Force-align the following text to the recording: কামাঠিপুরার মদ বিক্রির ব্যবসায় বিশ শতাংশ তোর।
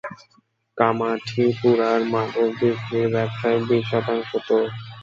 কামাঠিপুরার 0.77 1.99
মদ 2.11 2.31
বিক্রির 2.59 3.07
ব্যবসায় 3.13 3.59
বিশ 3.67 3.85
শতাংশ 3.91 4.29
তোর। 4.47 4.65